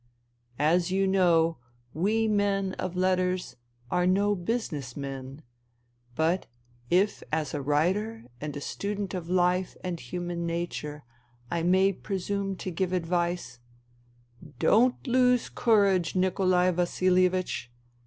[0.57, 1.59] As you know,
[1.93, 3.55] we men of letters
[3.91, 5.43] are no business men,
[6.15, 6.47] but
[6.89, 11.03] if as a writer and a student of life and human nature
[11.51, 13.59] I may presume to give advice:
[14.57, 17.71] don't lose courage, Nikolai Vasilievich.